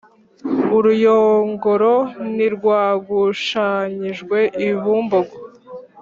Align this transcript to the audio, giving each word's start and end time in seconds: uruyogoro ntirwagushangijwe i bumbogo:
uruyogoro 0.77 1.93
ntirwagushangijwe 2.35 4.37
i 4.67 4.69
bumbogo: 4.81 5.35